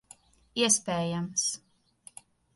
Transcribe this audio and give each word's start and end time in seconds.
Iespējams. 0.61 1.45